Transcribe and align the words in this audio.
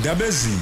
ndabezini 0.00 0.58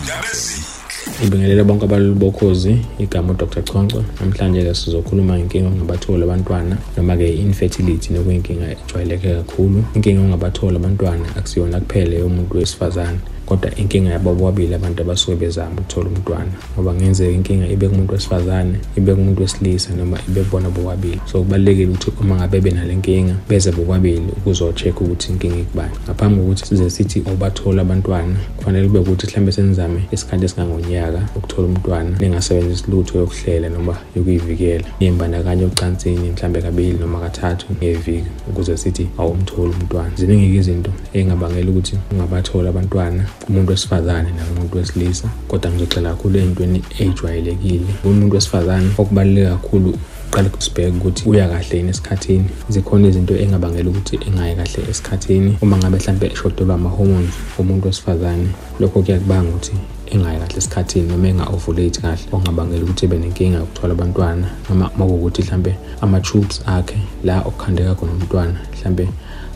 Ngibingelele 1.21 1.65
bonke 1.65 1.85
abalali 1.85 2.15
bokhozi 2.15 2.79
igama 2.99 3.33
uDr. 3.33 3.65
Chonco 3.65 4.05
namhlanje-ke 4.21 4.75
sizokhuluma 4.75 5.39
ngenkinga 5.39 5.69
ongabathola 5.69 6.25
abantwana 6.25 6.77
noma-ke 6.97 7.27
infertility 7.45 8.13
nokuyinkinga 8.13 8.67
ejwayeleke 8.73 9.35
kakhulu. 9.35 9.85
Inkinga 9.95 10.21
ongabathola 10.21 10.77
abantwana 10.77 11.27
akusiyona 11.37 11.81
kuphela 11.81 12.15
yomuntu 12.17 12.57
wesifazane. 12.59 13.19
Kodwa 13.53 13.77
inkinga 13.77 14.11
yabo 14.11 14.35
bobabili 14.35 14.75
abantu 14.75 15.03
abasuke 15.03 15.37
bezama 15.37 15.81
ukuthola 15.81 16.09
umntwana 16.09 16.53
ngoba 16.75 16.95
ngenzeka 16.95 17.33
inkinga 17.33 17.67
ibe 17.69 17.89
kumuntu 17.89 18.13
wesifazane 18.13 18.79
ibe 18.97 19.15
kumuntu 19.15 19.43
wesilisa 19.43 19.95
noma 19.95 20.19
ibe 20.29 20.43
kubona 20.45 20.71
bobabili. 20.71 21.21
So 21.27 21.39
kubalulekile 21.39 21.87
ukuthi 21.87 22.13
uma 22.21 22.37
ngabe 22.37 22.61
benale 22.61 22.95
nkinga 22.95 23.35
beze 23.49 23.73
bobabili 23.73 24.33
ukuzo-check 24.37 25.01
ukuthi 25.01 25.33
inkinga 25.33 25.57
ikubani. 25.57 25.93
Ngaphambi 26.05 26.41
kokuthi 26.41 26.67
size 26.67 26.91
sithi 26.91 27.21
ubathola 27.21 27.83
abantwana 27.83 28.37
kufanele 28.57 28.87
kube 28.87 28.99
ukuthi 28.99 29.27
mhlawumbe 29.27 29.53
senizame 29.53 30.01
isikhathi 30.13 30.45
esingangonyaka 30.45 31.23
ukuthola 31.37 31.69
umntwana 31.69 32.11
ningasebenzisi 32.21 32.85
lutho 32.91 33.19
yokuhlela 33.19 33.69
noma 33.69 33.97
yokuyivikela. 34.17 34.85
Niyimbandakanye 35.01 35.65
ocansini 35.65 36.31
mhlawumbe 36.31 36.63
kabili 36.63 36.99
noma 36.99 37.21
kathathu 37.21 37.67
ngeviki 37.73 38.31
ukuze 38.49 38.77
sithi 38.77 39.09
awumtholi 39.19 39.73
umntwana. 39.81 40.11
Ziningi 40.17 40.57
izinto 40.57 40.91
ey'ngabangela 41.15 41.71
ukuthi 41.71 41.99
ungabathola 42.13 42.69
abantwana 42.71 43.25
kumuntu 43.45 43.71
wesifazane 43.71 44.31
nakumuntu 44.37 44.79
wesilisa 44.79 45.29
kodwa 45.49 45.71
ngizogxila 45.71 46.11
kakhulu 46.11 46.39
ey'ntweni 46.39 46.83
ey'jwayelekile. 47.01 47.87
Kumuntu 48.03 48.35
wesifazane 48.35 48.89
okubaluleke 48.99 49.51
kakhulu 49.51 49.99
uqale 50.29 50.51
sibheke 50.59 50.97
ukuthi 50.97 51.29
uya 51.29 51.49
kahle 51.49 51.77
yini 51.77 51.91
esikhathini. 51.91 52.49
Zikhona 52.69 53.09
izinto 53.09 53.37
engabangela 53.37 53.91
ukuthi 53.91 54.17
engayi 54.27 54.55
kahle 54.57 54.91
esikhathini. 54.91 55.59
Uma 55.63 55.77
ngabe 55.77 55.97
mhlampe 55.97 56.27
eshodelwa 56.27 56.75
ama-hormones 56.75 57.35
umuntu 57.59 57.87
wesifazane 57.87 58.49
lokho 58.81 59.03
kuyakubanga 59.03 59.49
ukuthi 59.49 59.73
engayi 60.13 60.39
kahle 60.39 60.57
esikhathini 60.59 61.09
noma 61.09 61.29
enga-ovulate 61.29 62.01
kahle. 62.01 62.25
Okungabangela 62.33 62.85
ukuthi 62.85 63.05
ebe 63.05 63.19
nenkinga 63.19 63.59
yokuthola 63.59 63.93
abantwana 63.93 64.47
noma 64.69 64.91
uma 64.97 65.07
kuwukuthi 65.07 65.43
mhlampe 65.43 65.77
ama-tubes 66.01 66.63
akhe 66.67 66.99
la 67.25 67.41
okukhandeka 67.41 67.95
khona 67.95 68.13
umntwana 68.13 68.59
mhlampe 68.73 69.09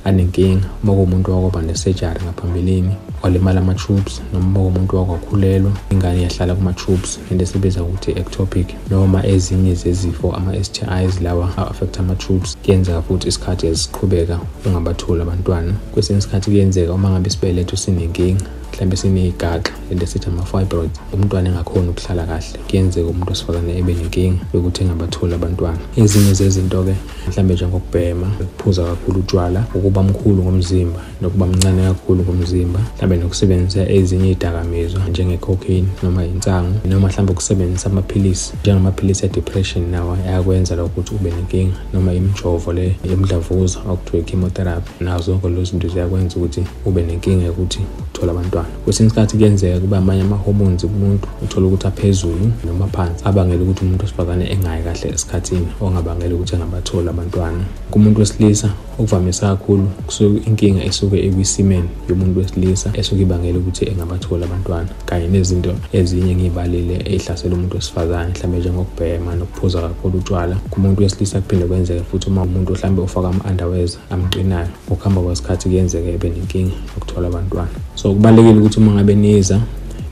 anenkinga. 0.05 0.66
Uma 0.82 0.92
kuwumuntu 0.92 1.32
wakwaba 1.32 1.62
ne-surgery 1.62 2.20
ngaphambilini 2.25 2.97
walimala 3.22 3.61
ama-tubes 3.61 4.20
noma 4.33 4.47
uma 4.47 4.61
kuwumuntu 4.61 4.97
wakwakhulelwa 4.97 5.72
ingane 5.91 6.22
yahlala 6.22 6.55
kuma-tubes 6.55 7.19
into 7.31 7.45
esibiza 7.45 7.83
ukuthi 7.83 8.11
ectopic 8.11 8.67
noma 8.91 9.27
ezinye 9.27 9.75
zezifo 9.75 10.33
ama-STIs 10.33 11.20
lawa 11.20 11.53
a-affect 11.56 12.00
ama-tubes 12.00 12.56
kuyenzeka 12.64 13.03
futhi 13.03 13.28
isikhathi 13.28 13.67
esiqhubeka 13.67 14.39
ungabatholi 14.67 15.22
abantwana. 15.22 15.72
Kwesinye 15.92 16.19
isikhathi 16.19 16.50
kuyenzeka 16.50 16.92
uma 16.92 17.11
ngabe 17.11 17.28
isibeletho 17.28 17.77
sinenkinga 17.77 18.44
mhlawumbe 18.77 18.96
sineyigaxa 18.96 19.72
into 19.91 20.05
esithi 20.05 20.28
ama-fibroid 20.28 20.91
umntwana 21.12 21.48
engakhoni 21.48 21.88
ukuhlala 21.88 22.27
kahle 22.27 22.58
kuyenzeka 22.69 23.08
umuntu 23.08 23.30
wesifazane 23.30 23.78
ebe 23.78 23.94
nenkinga 23.94 24.44
yokuthi 24.55 24.82
engabatholi 24.82 25.34
abantwana. 25.34 25.78
Ezinye 25.96 26.32
zezinto-ke 26.34 26.94
mhlawumbe 27.28 27.54
njengokubhema 27.54 28.27
ukuphuza 28.41 28.84
kakhulu 28.84 29.20
utshwala 29.20 29.64
ukuba 29.74 30.02
mkhulu 30.02 30.42
ngomzimba 30.42 31.00
nokuba 31.20 31.47
mncane 31.47 31.82
kakhulu 31.82 32.22
ngomzimba 32.22 32.80
mhlawumbe 32.80 33.16
nokusebenzisa 33.16 33.88
ezinye 33.88 34.28
iy'dakamizwa 34.30 35.00
njenge-cocaine 35.08 35.88
noma 36.02 36.24
insangu 36.24 36.74
noma 36.88 37.08
mhlawumbe 37.08 37.32
ukusebenzisa 37.32 37.86
amaphilisi 37.91 38.52
njengamaphilisi 38.60 39.27
e-depression 39.27 39.91
nawo 39.91 40.12
ayakwenza 40.28 40.77
lokho 40.77 40.86
ukuthi 40.88 41.14
ube 41.14 41.30
nenkinga 41.30 41.77
noma 41.92 42.12
imijovo 42.12 42.72
le 42.72 42.97
yemdlavuza 43.08 43.78
okuthiwa 43.91 44.22
i-chemotherapy. 44.22 45.04
Nazo 45.04 45.24
zonke 45.24 45.48
lezo 45.48 45.64
zinto 45.64 45.88
ziyakwenza 45.88 46.36
ukuthi 46.36 46.62
ube 46.86 47.02
nenkinga 47.02 47.44
yokuthi 47.44 47.80
uthole 48.02 48.30
abantwana. 48.30 48.66
Kwesinye 48.84 49.06
isikhathi 49.06 49.36
kuyenzeka 49.36 49.81
kuba 49.81 49.98
amanye 49.98 50.22
ama-hormones 50.22 50.83
kumuntu 50.86 51.28
uthole 51.45 51.67
ukuthi 51.67 51.86
aphezulu 51.86 52.47
noma 52.67 52.86
phansi 52.86 53.25
abangela 53.25 53.62
ukuthi 53.62 53.84
umuntu 53.84 54.03
wesifazane 54.03 54.45
engayi 54.53 54.83
kahle 54.84 55.09
esikhathini 55.14 55.67
ongabangela 55.81 56.34
ukuthi 56.34 56.55
engabatholi 56.55 57.09
abantwana. 57.09 57.65
Kumuntu 57.91 58.21
wesilisa 58.21 58.69
okuvamisa 58.98 59.46
kakhulu 59.56 59.86
kusuke 60.06 60.48
inkinga 60.48 60.84
esuke 60.84 61.26
ekwisimeni 61.26 61.88
yomuntu 62.08 62.40
wesilisa 62.40 62.88
esuke 62.98 63.22
ibangela 63.22 63.58
ukuthi 63.58 63.84
engabatholi 63.90 64.44
abantwana 64.44 64.88
kanye 65.08 65.28
nezinto 65.28 65.72
ezinye 65.92 66.30
engiy'balile 66.32 66.96
ey'hlasela 67.12 67.54
umuntu 67.54 67.76
wesifazane 67.76 68.30
mhlawumbe 68.32 68.58
njengokubhema 68.58 69.30
nokuphuza 69.34 69.80
kakhulu 69.80 70.18
utshwala. 70.18 70.56
Kumuntu 70.70 71.02
wesilisa 71.02 71.40
kuphinde 71.40 71.64
kwenzeke 71.66 72.02
futhi 72.10 72.26
uma 72.30 72.42
umuntu 72.42 72.72
mhlawumbe 72.72 73.02
ufaka 73.02 73.28
ama-underwears 73.28 73.98
amqinayo 74.10 74.68
ngokuhamba 74.86 75.20
kwesikhathi 75.20 75.68
kuyenzeka 75.68 76.08
ebe 76.08 76.28
nenkinga 76.28 76.74
yokuthola 76.94 77.28
abantwana. 77.28 77.76
So 77.94 78.12
kubalulekile 78.14 78.58
ukuthi 78.60 78.78
uma 78.80 78.92
ngabe 78.92 79.14
niza 79.14 79.60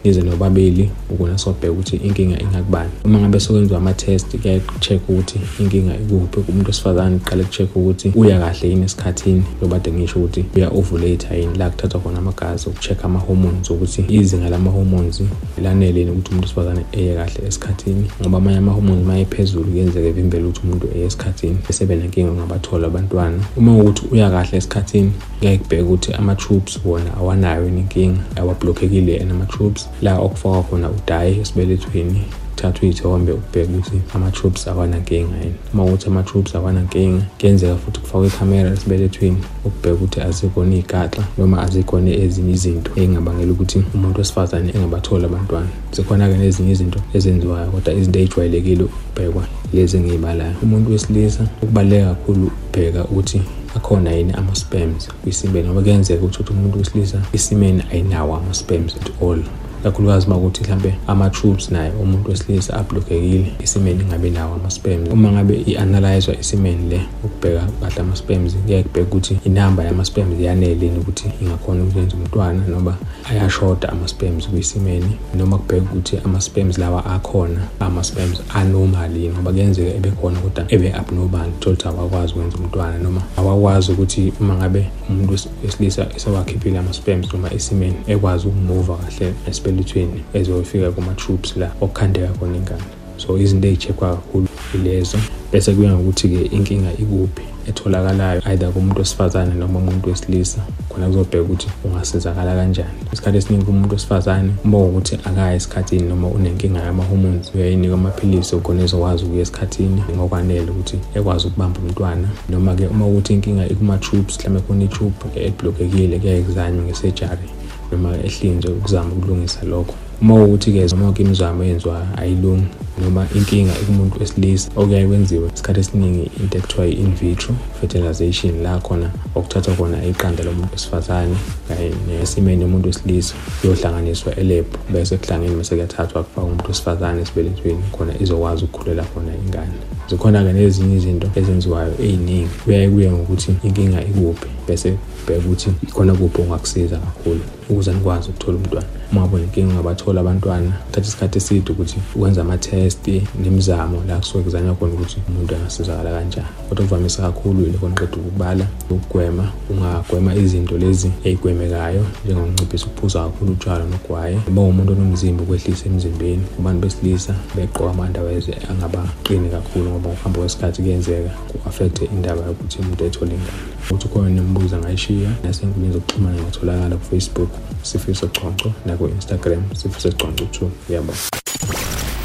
nize 0.04 0.22
nobabili 0.22 0.90
ukuna 1.10 1.38
sobheka 1.38 1.72
ukuthi 1.72 1.96
inkinga 1.96 2.38
ingakubani. 2.40 2.90
Uma 3.04 3.18
ngabe 3.18 3.40
sokwenziwa 3.40 3.78
ama-test 3.78 4.36
kuyayi-check 4.36 5.08
ukuthi 5.08 5.40
inkinga 5.60 5.94
ikuphi. 5.94 6.40
Kumuntu 6.40 6.66
wesifazane 6.66 7.18
kuqale 7.18 7.44
ku-check 7.44 7.76
ukuthi 7.76 8.12
uya 8.14 8.38
kahle 8.38 8.68
yini 8.68 8.84
esikhathini 8.84 9.42
yobade 9.62 9.92
ngisho 9.92 10.18
ukuthi 10.18 10.44
uya-ovulate 10.56 11.40
yini. 11.40 11.58
La 11.58 11.70
kuthathwa 11.70 12.00
khona 12.00 12.18
amagazi 12.18 12.68
uku-check 12.68 13.04
ama-hormones 13.04 13.70
ukuthi 13.70 14.04
izinga 14.08 14.48
lama-hormones 14.50 15.22
lanele 15.62 15.98
yini 16.00 16.10
ukuthi 16.10 16.30
umuntu 16.30 16.46
wesifazane 16.46 16.84
eye 16.92 17.14
kahle 17.14 17.48
esikhathini. 17.48 18.10
Ngoba 18.20 18.38
amanye 18.38 18.58
ama-hormones 18.58 19.04
uma 19.04 19.18
ephezulu 19.18 19.70
kuyenzeka 19.70 20.08
evimbele 20.08 20.44
ukuthi 20.44 20.60
umuntu 20.64 20.88
eye 20.94 21.04
esikhathini 21.04 21.58
esebe 21.70 21.96
nenkinga 21.96 22.30
ungabathola 22.30 22.86
abantwana. 22.86 23.38
Uma 23.56 23.76
ukuthi 23.76 24.02
uya 24.12 24.30
kahle 24.30 24.58
esikhathini 24.58 25.12
kuyaye 25.38 25.58
kubheka 25.58 25.82
ukuthi 25.82 26.12
ama-tubes 26.12 26.80
wona 26.84 27.16
awanayo 27.16 27.64
yini 27.64 27.80
inkinga 27.80 28.20
awablokhekile 28.36 29.12
yena 29.12 29.34
ama-tubes. 29.34 29.88
La 30.02 30.18
okufakwa 30.18 30.62
khona 30.62 30.90
udayi 30.90 31.40
esibelethweni 31.40 32.24
kuthathwa 32.64 32.88
iy'thombe 32.88 33.32
ukubheka 33.32 33.72
ukuthi 33.72 34.00
ama-troops 34.14 34.68
awanankinga 34.68 35.36
yini. 35.36 35.54
Uma 35.72 35.82
kuwukuthi 35.82 36.06
ama-troops 36.06 36.54
awanankinga 36.54 37.22
kuyenzeka 37.38 37.76
futhi 37.76 38.00
kufakwa 38.00 38.26
ikhamera 38.26 38.70
esibelethweni 38.72 39.36
ukubheka 39.64 39.94
ukuthi 39.94 40.20
azikhona 40.20 40.74
iy'gaxa 40.76 41.22
noma 41.38 41.62
azikhona 41.62 42.10
ezinye 42.10 42.52
izinto 42.52 42.90
ey'ngabangela 42.96 43.52
ukuthi 43.52 43.84
umuntu 43.94 44.18
wesifazane 44.18 44.72
engabatholi 44.74 45.24
abantwana. 45.24 45.68
Zikhona-ke 45.92 46.36
nezinye 46.36 46.72
izinto 46.72 47.00
ezenziwayo 47.14 47.70
kodwa 47.70 47.94
izinto 47.94 48.18
ey'jwayelekile 48.18 48.82
ukubhekwa 48.84 49.44
lezi 49.72 49.96
engiy'balayo. 49.96 50.54
Umuntu 50.62 50.90
wesilisa 50.92 51.42
ukubaluleka 51.62 52.08
kakhulu 52.08 52.46
ukubheka 52.46 53.04
ukuthi 53.04 53.42
akhona 53.76 54.12
yini 54.12 54.32
ama-spams 54.32 55.08
kwisimeni 55.22 55.68
ngoba 55.68 55.82
kuyenzeka 55.82 56.24
ukuthi 56.24 56.52
umuntu 56.52 56.78
wesilisa 56.78 57.18
isimeni 57.32 57.82
ayinawo 57.92 58.36
ama-spams 58.36 58.96
at 58.96 59.22
all. 59.22 59.42
Kakhulukazi 59.84 60.26
uma 60.26 60.38
kuthi 60.38 60.64
mhlampe 60.64 60.94
ama-troops 61.06 61.70
naye 61.70 61.92
umuntu 62.02 62.30
wesilisa 62.30 62.74
ablokhekile 62.74 63.52
isimeni 63.64 64.02
ingabi 64.02 64.30
nawo 64.30 64.54
ama-spams 64.54 65.08
uma 65.12 65.32
ngabe 65.32 65.62
i-analyzwa 65.66 66.34
isimeni 66.40 66.88
le 66.90 67.00
ukubheka 67.24 67.66
kahle 67.80 68.00
ama-spams 68.00 68.56
kuyaye 68.56 68.82
kubheka 68.82 69.06
ukuthi 69.06 69.38
inamba 69.44 69.84
yama-spams 69.84 70.40
yanele 70.40 70.92
ukuthi 70.98 71.30
ingakhona 71.42 71.84
ukuyenza 71.84 72.16
umntwana 72.16 72.62
noma 72.68 72.96
ayashoda 73.30 73.88
ama-spams 73.88 74.48
kwisimeni. 74.48 75.16
Noma 75.34 75.58
kubheka 75.58 75.86
ukuthi 75.92 76.18
ama-spams 76.24 76.78
lawa 76.78 77.06
akhona 77.06 77.60
ama-spams 77.80 78.42
anormal 78.54 79.16
yini 79.16 79.34
ngoba 79.34 79.52
kuyenzeka 79.52 79.96
ebe 79.96 80.10
khona 80.10 80.40
kodwa 80.40 80.64
ebe 80.68 80.92
abnormal 80.92 81.50
thola 81.60 81.74
ukuthi 81.74 81.88
awakwazi 81.88 82.32
ukwenza 82.32 82.56
umntwana 82.58 82.98
noma 82.98 83.22
awakwazi 83.36 83.92
ukuthi 83.92 84.32
uma 84.40 84.54
ngabe 84.54 84.90
umuntu 85.10 85.32
wesilisa 85.64 86.06
esewakhiphile 86.16 86.78
ama-spams 86.78 87.32
noma 87.32 87.54
esimeni 87.54 87.96
ekwazi 88.06 88.46
ukumuva 88.46 88.96
kahle 88.96 89.34
esibelethweni 89.74 90.24
ezofika 90.34 90.92
kuma-troops 90.92 91.56
la 91.56 91.72
okukhandeka 91.80 92.28
khona 92.38 92.56
ingane. 92.56 92.82
So 93.16 93.38
izinto 93.38 93.68
ey'check-wa 93.68 94.16
kakhulu 94.16 94.48
ilezo 94.74 95.18
bese 95.52 95.74
kuya 95.74 95.92
ngokuthi-ke 95.92 96.56
inkinga 96.56 96.92
ikuphi 96.92 97.42
etholakalayo 97.68 98.42
either 98.44 98.72
kumuntu 98.72 98.98
wesifazane 98.98 99.54
noma 99.54 99.78
umuntu 99.78 100.08
wesilisa. 100.08 100.60
Khona 100.88 101.06
kuzobheka 101.06 101.42
ukuthi 101.42 101.68
ungasizakala 101.84 102.54
kanjani. 102.54 102.88
Isikhathi 103.12 103.38
esiningi 103.38 103.64
kumuntu 103.64 103.92
wesifazane 103.92 104.50
uma 104.64 104.78
ukuthi 104.78 105.18
akayi 105.24 105.56
esikhathini 105.56 106.08
noma 106.08 106.28
unenkinga 106.28 106.80
yama-hormones 106.80 107.54
uyayinika 107.54 107.94
amaphilisi 107.94 108.56
khona 108.56 108.82
ezokwazi 108.82 109.24
ukuya 109.24 109.42
esikhathini 109.42 110.02
ngokwanele 110.16 110.70
ukuthi 110.70 110.98
ekwazi 111.14 111.46
ukubamba 111.46 111.80
umntwana. 111.80 112.28
Noma-ke 112.48 112.86
uma 112.86 113.06
ukuthi 113.06 113.34
inkinga 113.34 113.68
ikuma-troops 113.68 114.38
mhlawumbe 114.38 114.60
khona 114.66 114.84
i-tube 114.84 115.46
eblokhekile 115.46 116.18
kuyaye 116.18 116.42
kuzanywe 116.42 116.82
nge-surgery. 116.84 117.63
Noma 117.92 118.10
ehlinzwe 118.26 118.72
ukuzama 118.72 119.12
ukulungisa 119.14 119.64
lokho. 119.64 119.94
Uma 120.20 120.44
ukuthi-ke 120.44 120.86
zonke 120.86 121.22
imizamo 121.22 121.64
eyenziwayo 121.64 122.06
ayilungi 122.16 122.66
noma 123.00 123.26
inkinga 123.34 123.72
ikumuntu 123.82 124.20
wesilisa 124.20 124.70
okuyaye 124.76 125.06
kwenziwe 125.06 125.50
isikhathi 125.54 125.80
esiningi 125.80 126.30
into 126.40 126.58
ekuthiwa 126.58 126.86
i-in 126.86 127.14
vitro 127.14 127.54
fertilization 127.80 128.62
la 128.62 128.78
khona 128.78 129.08
okuthathwa 129.34 129.74
khona 129.74 130.04
iqanda 130.10 130.44
lomuntu 130.44 130.72
wesifazane 130.72 131.36
kanye 131.68 131.90
nesimeni 132.20 132.62
yomuntu 132.62 132.86
wesilisa 132.88 133.34
kuyohlanganiswa 133.60 134.36
elebhu 134.36 134.78
bese 134.92 135.16
kuhlangene 135.16 135.56
bese 135.56 135.74
kuyathathwa 135.74 136.22
kufaka 136.22 136.46
umuntu 136.46 136.68
wesifazane 136.68 137.22
esibelethweni 137.22 137.84
khona 137.92 138.12
izokwazi 138.22 138.64
ukukhulela 138.64 139.02
khona 139.02 139.32
ingane. 139.42 139.78
Zikhona-ke 140.08 140.52
nezinye 140.52 140.96
izinto 140.96 141.28
ezenziwayo 141.38 141.94
ey'ningi. 142.06 142.54
Kuyaye 142.64 142.88
kuye 142.92 143.10
ngokuthi 143.12 143.50
inkinga 143.66 144.00
ikuphi 144.10 144.48
bese 144.66 144.90
bheka 145.26 145.38
ukuthi 145.38 145.70
khona 145.94 146.12
kuphi 146.14 146.42
ongakusiza 146.42 146.96
kakhulu 146.96 147.40
ukuze 147.70 147.92
nikwazi 147.92 148.28
ukuthola 148.28 148.58
umntwana. 148.58 148.86
Uma 149.12 149.20
ngabe 149.20 149.36
unenkinga 149.36 149.72
ungabathola 149.72 150.20
abantwana 150.20 150.72
kuthatha 150.86 151.08
isikhathi 151.08 151.38
eside 151.38 151.72
ukuthi 151.72 151.96
ukwenza 152.14 152.40
ama-test 152.40 153.08
nemizamo 153.42 154.02
la 154.08 154.16
kusuke 154.16 154.44
kuzanywa 154.44 154.74
khona 154.74 154.92
ukuthi 154.94 155.16
umuntu 155.28 155.54
angasizakala 155.54 156.10
kanjani. 156.10 156.46
Kodwa 156.68 156.84
kuvamise 156.84 157.22
kakhulu 157.22 157.60
yiloko 157.60 157.88
niqeda 157.88 158.16
ukubala 158.16 158.66
ukugwema 158.90 159.52
ungagwema 159.70 160.34
izinto 160.34 160.78
lezi 160.78 161.10
ey'gwemekayo 161.24 162.04
njengokunciphisa 162.24 162.86
ukuphuza 162.86 163.24
kakhulu 163.24 163.52
utshwala 163.52 163.84
nogwaye 163.84 164.38
uba 164.48 164.62
umuntu 164.62 164.92
onomzimba 164.92 165.42
ukwehlisa 165.42 165.86
emzimbeni 165.86 166.42
kubantu 166.56 166.80
besilisa 166.80 167.34
begqoka 167.56 167.90
amandaweze 167.90 168.52
angabaqini 168.70 169.48
kakhulu 169.48 169.93
ngoba 169.94 170.08
ngokuhamba 170.08 170.38
kwesikhathi 170.40 170.82
kuyenzeka 170.82 171.30
ku-affecte 171.48 172.04
indaba 172.04 172.46
yokuthi 172.46 172.78
umuntu 172.78 173.04
ethole 173.04 173.34
ingane. 173.34 173.60
Ukuthi 173.84 174.08
khona 174.08 174.28
nemibuzo 174.28 174.76
angayishiya 174.76 175.30
nasenkundleni 175.42 175.94
zokuxhumana 175.94 176.42
ngatholakala 176.42 176.96
kufacebook 176.96 177.50
sifiso 177.82 178.26
chonco 178.28 178.68
naku-instagram 178.86 179.62
sifiso 179.78 180.10
chonco 180.12 180.44
two. 180.54 180.70
Ngiyabona 180.86 181.18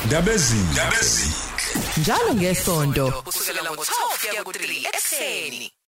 ndabezini 0.05 0.63
njalo 1.97 2.33
ngesonto 2.35 3.05
kusukela 3.25 3.61
ngo-12 3.71 3.91
kuya 4.21 4.43
ku-3 4.43 4.87
ekuseni. 4.89 5.71